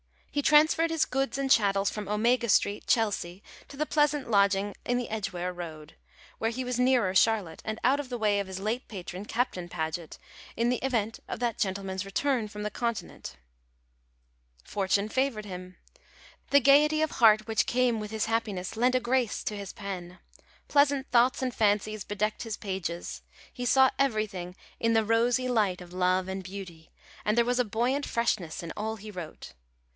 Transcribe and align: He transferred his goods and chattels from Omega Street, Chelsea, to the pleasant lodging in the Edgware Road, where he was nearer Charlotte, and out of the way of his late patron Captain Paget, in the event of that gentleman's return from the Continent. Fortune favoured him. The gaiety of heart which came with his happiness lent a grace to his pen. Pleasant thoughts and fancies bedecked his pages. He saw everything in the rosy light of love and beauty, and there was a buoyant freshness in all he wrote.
He 0.31 0.41
transferred 0.41 0.89
his 0.89 1.03
goods 1.05 1.37
and 1.37 1.51
chattels 1.51 1.89
from 1.91 2.07
Omega 2.07 2.47
Street, 2.47 2.87
Chelsea, 2.87 3.43
to 3.67 3.75
the 3.75 3.85
pleasant 3.85 4.31
lodging 4.31 4.73
in 4.85 4.97
the 4.97 5.09
Edgware 5.09 5.51
Road, 5.53 5.95
where 6.39 6.49
he 6.49 6.63
was 6.63 6.79
nearer 6.79 7.13
Charlotte, 7.13 7.61
and 7.65 7.79
out 7.83 7.99
of 7.99 8.07
the 8.09 8.17
way 8.17 8.39
of 8.39 8.47
his 8.47 8.57
late 8.59 8.87
patron 8.87 9.25
Captain 9.25 9.67
Paget, 9.69 10.17
in 10.55 10.69
the 10.69 10.77
event 10.77 11.19
of 11.27 11.39
that 11.41 11.59
gentleman's 11.59 12.05
return 12.05 12.47
from 12.47 12.63
the 12.63 12.71
Continent. 12.71 13.35
Fortune 14.63 15.07
favoured 15.09 15.45
him. 15.45 15.75
The 16.49 16.61
gaiety 16.61 17.01
of 17.03 17.11
heart 17.11 17.45
which 17.45 17.67
came 17.67 17.99
with 17.99 18.09
his 18.09 18.25
happiness 18.25 18.77
lent 18.77 18.95
a 18.95 18.99
grace 19.01 19.43
to 19.43 19.55
his 19.57 19.73
pen. 19.73 20.17
Pleasant 20.69 21.11
thoughts 21.11 21.41
and 21.43 21.53
fancies 21.53 22.05
bedecked 22.05 22.41
his 22.43 22.57
pages. 22.57 23.21
He 23.53 23.65
saw 23.65 23.91
everything 23.99 24.55
in 24.79 24.93
the 24.93 25.05
rosy 25.05 25.47
light 25.49 25.81
of 25.81 25.93
love 25.93 26.27
and 26.27 26.41
beauty, 26.41 26.89
and 27.25 27.37
there 27.37 27.45
was 27.45 27.59
a 27.59 27.65
buoyant 27.65 28.05
freshness 28.07 28.63
in 28.63 28.71
all 28.75 28.95
he 28.95 29.11
wrote. 29.11 29.53